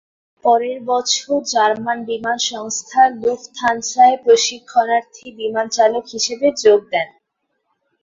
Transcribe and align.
পরের 0.45 0.77
বছর 0.85 1.29
জার্মান 1.51 1.99
বিমান 2.05 2.37
সংস্থা 2.51 3.01
লুফথানসায় 3.15 4.15
প্রশিক্ষণার্থী 4.23 5.25
বিমানচালক 5.39 6.03
হিসেবে 6.13 6.47
যোগ 6.63 6.79
দেন। 6.91 7.09